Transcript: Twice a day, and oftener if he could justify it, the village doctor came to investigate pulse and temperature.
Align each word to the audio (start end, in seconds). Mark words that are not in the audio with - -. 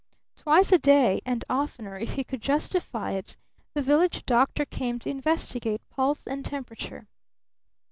Twice 0.35 0.71
a 0.71 0.79
day, 0.79 1.21
and 1.27 1.45
oftener 1.47 1.95
if 1.95 2.13
he 2.13 2.23
could 2.23 2.41
justify 2.41 3.11
it, 3.11 3.37
the 3.75 3.83
village 3.83 4.25
doctor 4.25 4.65
came 4.65 4.97
to 4.97 5.11
investigate 5.11 5.87
pulse 5.91 6.25
and 6.25 6.43
temperature. 6.43 7.07